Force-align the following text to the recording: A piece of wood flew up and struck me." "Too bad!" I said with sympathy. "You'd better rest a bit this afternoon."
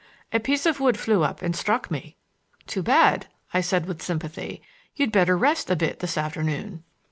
A 0.33 0.39
piece 0.39 0.65
of 0.65 0.79
wood 0.79 0.97
flew 0.97 1.21
up 1.23 1.43
and 1.43 1.55
struck 1.55 1.91
me." 1.91 2.17
"Too 2.65 2.81
bad!" 2.81 3.27
I 3.53 3.61
said 3.61 3.85
with 3.85 4.01
sympathy. 4.01 4.63
"You'd 4.95 5.11
better 5.11 5.37
rest 5.37 5.69
a 5.69 5.75
bit 5.75 5.99
this 5.99 6.17
afternoon." 6.17 6.83